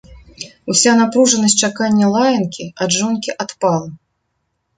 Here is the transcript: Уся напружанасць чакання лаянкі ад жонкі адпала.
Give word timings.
Уся 0.73 0.91
напружанасць 0.99 1.55
чакання 1.67 2.09
лаянкі 2.15 2.63
ад 2.87 2.97
жонкі 2.97 3.37
адпала. 3.47 3.87